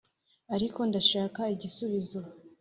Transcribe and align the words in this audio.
ariko 0.55 0.79
ndashaka 0.89 1.41
igisubizo 1.53 2.19